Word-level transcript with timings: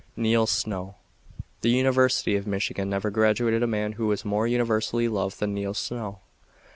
"'"Neil 0.25 0.47
Snow 0.47 0.95
The 1.61 1.69
University 1.69 2.35
of 2.35 2.47
Michigan 2.47 2.89
never 2.89 3.11
graduated 3.11 3.61
a 3.61 3.67
man 3.67 3.91
who 3.91 4.07
was 4.07 4.25
more 4.25 4.47
universally 4.47 5.07
loved 5.07 5.39
than 5.39 5.53
Neil 5.53 5.75
Snow. 5.75 6.21